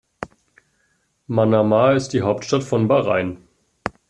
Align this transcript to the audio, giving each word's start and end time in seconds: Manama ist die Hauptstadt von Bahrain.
Manama 1.29 1.91
ist 1.93 2.07
die 2.13 2.23
Hauptstadt 2.23 2.63
von 2.63 2.87
Bahrain. 2.87 3.37